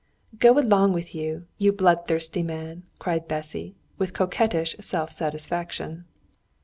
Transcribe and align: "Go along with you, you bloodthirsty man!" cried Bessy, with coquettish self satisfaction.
"Go 0.39 0.57
along 0.57 0.93
with 0.93 1.13
you, 1.13 1.45
you 1.59 1.71
bloodthirsty 1.71 2.41
man!" 2.41 2.81
cried 2.97 3.27
Bessy, 3.27 3.75
with 3.99 4.13
coquettish 4.13 4.75
self 4.79 5.11
satisfaction. 5.11 6.05